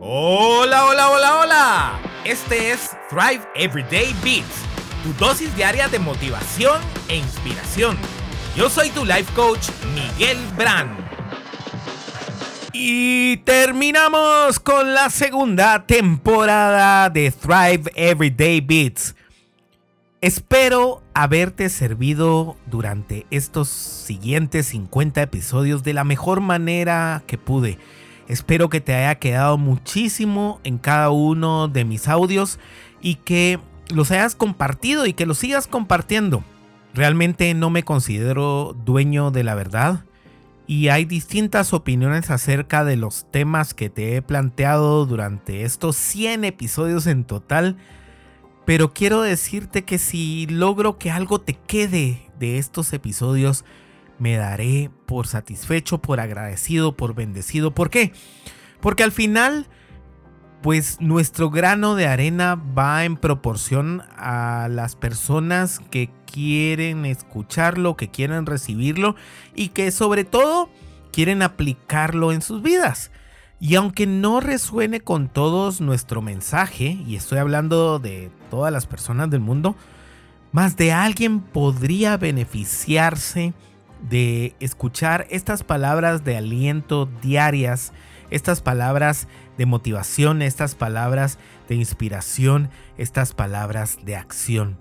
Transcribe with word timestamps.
Hola, 0.00 0.86
hola, 0.86 1.10
hola, 1.10 1.40
hola. 1.40 2.00
Este 2.24 2.70
es 2.70 2.96
Thrive 3.10 3.40
Everyday 3.56 4.14
Beats, 4.22 4.62
tu 5.02 5.12
dosis 5.14 5.52
diaria 5.56 5.88
de 5.88 5.98
motivación 5.98 6.80
e 7.08 7.16
inspiración. 7.16 7.98
Yo 8.54 8.70
soy 8.70 8.90
tu 8.90 9.04
life 9.04 9.32
coach, 9.34 9.70
Miguel 9.94 10.38
Brand. 10.56 10.96
Y 12.72 13.38
terminamos 13.38 14.60
con 14.60 14.94
la 14.94 15.10
segunda 15.10 15.84
temporada 15.84 17.10
de 17.10 17.32
Thrive 17.32 17.90
Everyday 17.96 18.60
Beats. 18.60 19.16
Espero 20.20 21.02
haberte 21.12 21.68
servido 21.70 22.56
durante 22.66 23.26
estos 23.32 23.68
siguientes 23.68 24.66
50 24.66 25.22
episodios 25.22 25.82
de 25.82 25.92
la 25.92 26.04
mejor 26.04 26.40
manera 26.40 27.24
que 27.26 27.36
pude. 27.36 27.78
Espero 28.28 28.68
que 28.68 28.80
te 28.80 28.94
haya 28.94 29.16
quedado 29.16 29.58
muchísimo 29.58 30.60
en 30.62 30.78
cada 30.78 31.10
uno 31.10 31.68
de 31.68 31.84
mis 31.84 32.08
audios 32.08 32.58
y 33.00 33.16
que 33.16 33.58
los 33.88 34.10
hayas 34.10 34.34
compartido 34.34 35.06
y 35.06 35.14
que 35.14 35.26
los 35.26 35.38
sigas 35.38 35.66
compartiendo. 35.66 36.44
Realmente 36.94 37.52
no 37.54 37.70
me 37.70 37.82
considero 37.82 38.76
dueño 38.84 39.30
de 39.30 39.44
la 39.44 39.54
verdad 39.54 40.04
y 40.66 40.88
hay 40.88 41.06
distintas 41.06 41.72
opiniones 41.72 42.30
acerca 42.30 42.84
de 42.84 42.96
los 42.96 43.26
temas 43.30 43.72
que 43.72 43.88
te 43.88 44.16
he 44.16 44.22
planteado 44.22 45.06
durante 45.06 45.62
estos 45.62 45.96
100 45.96 46.44
episodios 46.44 47.06
en 47.06 47.24
total 47.24 47.76
pero 48.68 48.92
quiero 48.92 49.22
decirte 49.22 49.86
que 49.86 49.96
si 49.96 50.46
logro 50.46 50.98
que 50.98 51.10
algo 51.10 51.40
te 51.40 51.54
quede 51.54 52.20
de 52.38 52.58
estos 52.58 52.92
episodios, 52.92 53.64
me 54.18 54.36
daré 54.36 54.90
por 55.06 55.26
satisfecho, 55.26 55.98
por 55.98 56.20
agradecido, 56.20 56.96
por 56.96 57.14
bendecido. 57.14 57.74
¿Por 57.74 57.90
qué? 57.90 58.12
Porque 58.80 59.02
al 59.02 59.12
final, 59.12 59.66
pues 60.62 61.00
nuestro 61.00 61.50
grano 61.50 61.94
de 61.94 62.06
arena 62.06 62.54
va 62.56 63.04
en 63.04 63.16
proporción 63.16 64.02
a 64.16 64.68
las 64.70 64.96
personas 64.96 65.80
que 65.90 66.10
quieren 66.30 67.04
escucharlo, 67.06 67.96
que 67.96 68.10
quieren 68.10 68.46
recibirlo 68.46 69.16
y 69.54 69.68
que 69.68 69.90
sobre 69.90 70.24
todo 70.24 70.68
quieren 71.12 71.42
aplicarlo 71.42 72.32
en 72.32 72.42
sus 72.42 72.62
vidas. 72.62 73.10
Y 73.60 73.74
aunque 73.74 74.06
no 74.06 74.40
resuene 74.40 75.00
con 75.00 75.28
todos 75.28 75.80
nuestro 75.80 76.22
mensaje, 76.22 76.98
y 77.06 77.16
estoy 77.16 77.38
hablando 77.38 77.98
de 77.98 78.30
todas 78.50 78.72
las 78.72 78.86
personas 78.86 79.30
del 79.30 79.40
mundo, 79.40 79.74
más 80.52 80.76
de 80.76 80.92
alguien 80.92 81.40
podría 81.40 82.16
beneficiarse 82.16 83.52
de 84.08 84.54
escuchar 84.60 85.26
estas 85.30 85.62
palabras 85.64 86.24
de 86.24 86.36
aliento 86.36 87.08
diarias, 87.22 87.92
estas 88.30 88.60
palabras 88.60 89.28
de 89.56 89.66
motivación, 89.66 90.42
estas 90.42 90.74
palabras 90.74 91.38
de 91.68 91.74
inspiración, 91.74 92.70
estas 92.96 93.32
palabras 93.34 93.98
de 94.04 94.16
acción. 94.16 94.78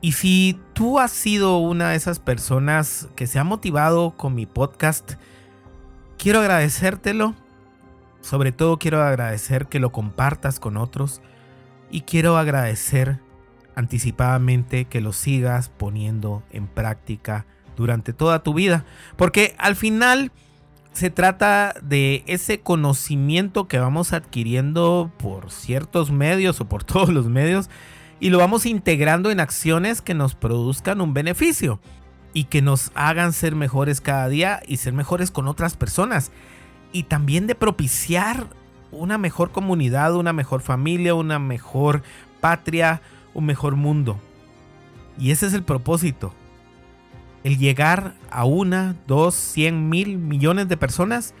Y 0.00 0.12
si 0.12 0.58
tú 0.72 0.98
has 0.98 1.10
sido 1.10 1.58
una 1.58 1.90
de 1.90 1.96
esas 1.96 2.20
personas 2.20 3.08
que 3.16 3.26
se 3.26 3.38
ha 3.38 3.44
motivado 3.44 4.16
con 4.16 4.34
mi 4.34 4.46
podcast, 4.46 5.14
quiero 6.16 6.40
agradecértelo 6.40 7.34
sobre 8.20 8.52
todo 8.52 8.78
quiero 8.78 9.02
agradecer 9.02 9.66
que 9.66 9.80
lo 9.80 9.92
compartas 9.92 10.60
con 10.60 10.76
otros 10.76 11.22
y 11.90 12.02
quiero 12.02 12.36
agradecer 12.36 13.18
anticipadamente 13.74 14.84
que 14.84 15.00
lo 15.00 15.12
sigas 15.12 15.70
poniendo 15.70 16.42
en 16.50 16.66
práctica 16.66 17.46
durante 17.80 18.12
toda 18.12 18.42
tu 18.42 18.54
vida. 18.54 18.84
Porque 19.16 19.54
al 19.58 19.74
final 19.74 20.30
se 20.92 21.10
trata 21.10 21.74
de 21.82 22.22
ese 22.26 22.60
conocimiento 22.60 23.68
que 23.68 23.78
vamos 23.78 24.12
adquiriendo 24.12 25.10
por 25.18 25.50
ciertos 25.50 26.10
medios 26.10 26.60
o 26.60 26.66
por 26.66 26.84
todos 26.84 27.08
los 27.08 27.26
medios 27.28 27.70
y 28.20 28.30
lo 28.30 28.38
vamos 28.38 28.66
integrando 28.66 29.30
en 29.30 29.40
acciones 29.40 30.02
que 30.02 30.14
nos 30.14 30.34
produzcan 30.34 31.00
un 31.00 31.14
beneficio 31.14 31.80
y 32.32 32.44
que 32.44 32.62
nos 32.62 32.92
hagan 32.94 33.32
ser 33.32 33.56
mejores 33.56 34.00
cada 34.00 34.28
día 34.28 34.60
y 34.66 34.76
ser 34.76 34.92
mejores 34.92 35.30
con 35.30 35.48
otras 35.48 35.76
personas 35.76 36.30
y 36.92 37.04
también 37.04 37.46
de 37.46 37.54
propiciar 37.54 38.46
una 38.92 39.18
mejor 39.18 39.52
comunidad, 39.52 40.14
una 40.14 40.32
mejor 40.32 40.60
familia, 40.60 41.14
una 41.14 41.38
mejor 41.38 42.02
patria, 42.40 43.00
un 43.32 43.46
mejor 43.46 43.76
mundo. 43.76 44.18
Y 45.18 45.30
ese 45.30 45.46
es 45.46 45.54
el 45.54 45.62
propósito. 45.62 46.34
El 47.44 47.58
llegar 47.58 48.14
a 48.30 48.44
una, 48.44 48.96
dos, 49.06 49.34
cien 49.34 49.88
mil 49.88 50.18
millones 50.18 50.68
de 50.68 50.76
personas 50.76 51.34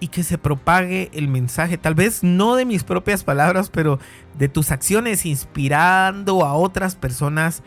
y 0.00 0.08
que 0.08 0.22
se 0.22 0.38
propague 0.38 1.10
el 1.12 1.28
mensaje, 1.28 1.78
tal 1.78 1.94
vez 1.94 2.22
no 2.22 2.56
de 2.56 2.64
mis 2.64 2.84
propias 2.84 3.24
palabras, 3.24 3.70
pero 3.70 3.98
de 4.38 4.48
tus 4.48 4.70
acciones, 4.70 5.26
inspirando 5.26 6.44
a 6.44 6.54
otras 6.54 6.94
personas 6.94 7.62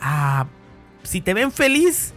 a, 0.00 0.46
si 1.02 1.20
te 1.20 1.34
ven 1.34 1.50
feliz, 1.50 2.12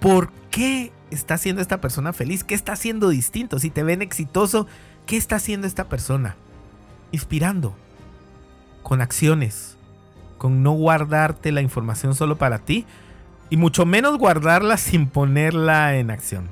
¿por 0.00 0.30
qué 0.50 0.92
está 1.10 1.34
haciendo 1.34 1.62
esta 1.62 1.80
persona 1.80 2.12
feliz? 2.12 2.44
¿Qué 2.44 2.54
está 2.54 2.72
haciendo 2.72 3.08
distinto? 3.08 3.58
Si 3.58 3.70
te 3.70 3.82
ven 3.82 4.02
exitoso, 4.02 4.66
¿qué 5.06 5.16
está 5.16 5.36
haciendo 5.36 5.66
esta 5.66 5.88
persona? 5.88 6.36
Inspirando, 7.10 7.74
con 8.82 9.00
acciones, 9.00 9.76
con 10.38 10.62
no 10.62 10.72
guardarte 10.72 11.50
la 11.50 11.62
información 11.62 12.14
solo 12.14 12.36
para 12.36 12.58
ti 12.58 12.86
y 13.50 13.56
mucho 13.56 13.86
menos 13.86 14.18
guardarla 14.18 14.76
sin 14.76 15.08
ponerla 15.08 15.96
en 15.96 16.10
acción. 16.10 16.48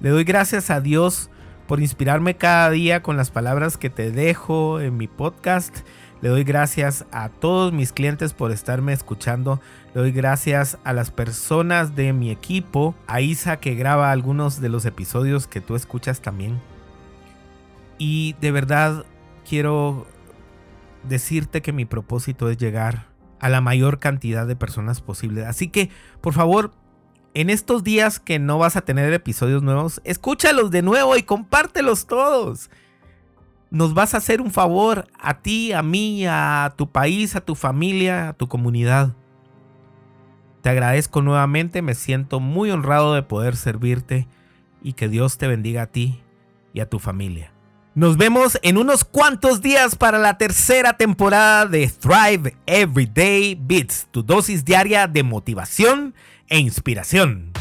Le 0.00 0.10
doy 0.10 0.24
gracias 0.24 0.70
a 0.70 0.80
Dios 0.80 1.30
por 1.66 1.80
inspirarme 1.80 2.36
cada 2.36 2.70
día 2.70 3.02
con 3.02 3.16
las 3.16 3.30
palabras 3.30 3.76
que 3.76 3.90
te 3.90 4.10
dejo 4.10 4.80
en 4.80 4.96
mi 4.96 5.08
podcast 5.08 5.78
le 6.22 6.30
doy 6.30 6.44
gracias 6.44 7.04
a 7.12 7.28
todos 7.28 7.72
mis 7.72 7.92
clientes 7.92 8.32
por 8.32 8.50
estarme 8.50 8.92
escuchando. 8.92 9.60
Le 9.94 10.00
doy 10.00 10.12
gracias 10.12 10.78
a 10.82 10.92
las 10.92 11.10
personas 11.10 11.94
de 11.94 12.12
mi 12.12 12.30
equipo, 12.30 12.94
a 13.06 13.20
Isa 13.20 13.58
que 13.58 13.74
graba 13.74 14.10
algunos 14.10 14.60
de 14.60 14.70
los 14.70 14.86
episodios 14.86 15.46
que 15.46 15.60
tú 15.60 15.76
escuchas 15.76 16.20
también. 16.20 16.58
Y 17.98 18.34
de 18.40 18.50
verdad 18.50 19.04
quiero 19.48 20.06
decirte 21.02 21.60
que 21.60 21.72
mi 21.72 21.84
propósito 21.84 22.48
es 22.48 22.56
llegar 22.56 23.06
a 23.40 23.48
la 23.48 23.60
mayor 23.60 23.98
cantidad 23.98 24.46
de 24.46 24.56
personas 24.56 25.00
posible. 25.00 25.46
Así 25.46 25.68
que, 25.68 25.90
por 26.20 26.32
favor, 26.32 26.72
en 27.34 27.50
estos 27.50 27.84
días 27.84 28.20
que 28.20 28.38
no 28.38 28.58
vas 28.58 28.76
a 28.76 28.82
tener 28.82 29.12
episodios 29.12 29.62
nuevos, 29.62 30.00
escúchalos 30.04 30.70
de 30.70 30.82
nuevo 30.82 31.16
y 31.16 31.22
compártelos 31.22 32.06
todos 32.06 32.70
nos 33.70 33.94
vas 33.94 34.14
a 34.14 34.18
hacer 34.18 34.40
un 34.40 34.50
favor 34.50 35.06
a 35.18 35.40
ti, 35.40 35.72
a 35.72 35.82
mí, 35.82 36.26
a 36.26 36.74
tu 36.76 36.90
país, 36.90 37.36
a 37.36 37.40
tu 37.40 37.54
familia, 37.54 38.30
a 38.30 38.32
tu 38.32 38.48
comunidad. 38.48 39.14
Te 40.62 40.70
agradezco 40.70 41.22
nuevamente, 41.22 41.82
me 41.82 41.94
siento 41.94 42.40
muy 42.40 42.70
honrado 42.70 43.14
de 43.14 43.22
poder 43.22 43.56
servirte 43.56 44.28
y 44.82 44.94
que 44.94 45.08
Dios 45.08 45.38
te 45.38 45.46
bendiga 45.46 45.82
a 45.82 45.86
ti 45.86 46.22
y 46.72 46.80
a 46.80 46.88
tu 46.88 46.98
familia. 46.98 47.55
Nos 47.96 48.18
vemos 48.18 48.58
en 48.60 48.76
unos 48.76 49.06
cuantos 49.06 49.62
días 49.62 49.96
para 49.96 50.18
la 50.18 50.36
tercera 50.36 50.98
temporada 50.98 51.64
de 51.64 51.88
Thrive 51.88 52.54
Everyday 52.66 53.54
Beats, 53.58 54.06
tu 54.10 54.22
dosis 54.22 54.66
diaria 54.66 55.06
de 55.06 55.22
motivación 55.22 56.14
e 56.46 56.58
inspiración. 56.58 57.52